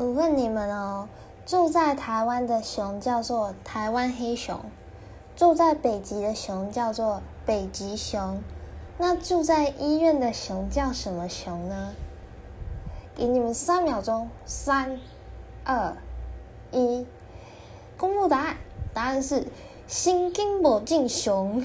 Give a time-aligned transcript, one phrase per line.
[0.00, 1.08] 我问你们哦，
[1.44, 4.56] 住在台湾的熊叫做台湾黑熊，
[5.34, 8.40] 住在北极的熊叫做北极熊，
[8.96, 11.94] 那住在医院的熊叫什么熊呢？
[13.16, 15.00] 给你们三秒钟，三、
[15.64, 15.96] 二、
[16.70, 17.04] 一，
[17.96, 18.56] 公布答案。
[18.94, 19.48] 答案是
[19.88, 21.64] 心经宝进熊。